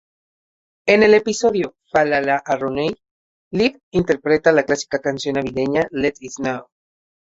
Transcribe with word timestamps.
En 0.87 1.03
el 1.03 1.13
episodio, 1.13 1.75
"Fa-La-La-a-Rooney", 1.91 2.95
Liv 3.51 3.79
interpreta 3.91 4.51
la 4.51 4.63
clásica 4.63 4.97
canción 4.97 5.35
navideña 5.35 5.87
"Let 5.91 6.15
It 6.21 6.31
Snow! 6.31 6.69